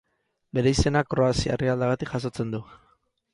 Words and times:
Bere 0.57 0.71
izena 0.75 1.03
Kroazia 1.11 1.53
herrialdeagatik 1.57 2.15
jasotzen 2.15 2.51
du. 2.57 2.63